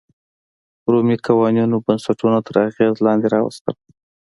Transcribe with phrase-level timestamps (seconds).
[0.91, 3.75] رومي قوانینو بنسټونه تر اغېز لاندې راوستل.